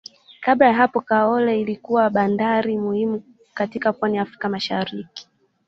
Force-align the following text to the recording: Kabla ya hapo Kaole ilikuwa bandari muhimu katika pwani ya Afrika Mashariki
Kabla 0.41 0.67
ya 0.67 0.73
hapo 0.73 1.01
Kaole 1.01 1.61
ilikuwa 1.61 2.09
bandari 2.09 2.77
muhimu 2.77 3.23
katika 3.53 3.93
pwani 3.93 4.15
ya 4.17 4.21
Afrika 4.23 4.49
Mashariki 4.49 5.27